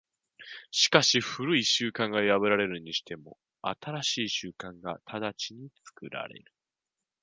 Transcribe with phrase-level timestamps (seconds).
[0.71, 6.51] しかし旧い習慣が破られるにしても、新しい習慣が直ちに作られる。